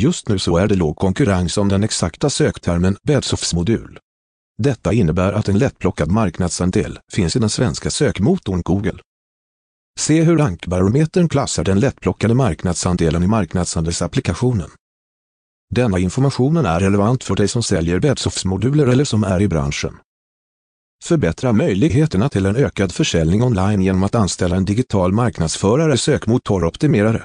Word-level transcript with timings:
Just 0.00 0.28
nu 0.28 0.38
så 0.38 0.56
är 0.56 0.68
det 0.68 0.74
låg 0.74 0.96
konkurrens 0.96 1.58
om 1.58 1.68
den 1.68 1.84
exakta 1.84 2.30
söktermen 2.30 2.96
Bedsoffs-modul. 3.02 3.98
Detta 4.58 4.92
innebär 4.92 5.32
att 5.32 5.48
en 5.48 5.58
lättplockad 5.58 6.10
marknadsandel 6.10 6.98
finns 7.12 7.36
i 7.36 7.38
den 7.38 7.50
svenska 7.50 7.90
sökmotorn 7.90 8.62
Google. 8.62 8.98
Se 9.98 10.22
hur 10.22 10.36
rankbarometern 10.36 11.28
klassar 11.28 11.64
den 11.64 11.80
lättplockade 11.80 12.34
marknadsandelen 12.34 13.22
i 13.22 13.26
marknadsandelsapplikationen. 13.26 14.70
Denna 15.74 15.98
informationen 15.98 16.66
är 16.66 16.80
relevant 16.80 17.24
för 17.24 17.34
dig 17.34 17.48
som 17.48 17.62
säljer 17.62 17.98
Bedsoffs-moduler 17.98 18.86
eller 18.86 19.04
som 19.04 19.24
är 19.24 19.42
i 19.42 19.48
branschen. 19.48 19.96
Förbättra 21.04 21.52
möjligheterna 21.52 22.28
till 22.28 22.46
en 22.46 22.56
ökad 22.56 22.92
försäljning 22.92 23.42
online 23.42 23.82
genom 23.82 24.02
att 24.02 24.14
anställa 24.14 24.56
en 24.56 24.64
digital 24.64 25.12
marknadsförare 25.12 25.96
sökmotoroptimerare. 25.96 27.24